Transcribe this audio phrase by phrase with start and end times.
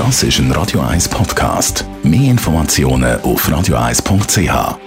[0.00, 1.84] Das ist ein Radio 1 Podcast.
[2.02, 4.78] Mehr Informationen auf radio1.ch.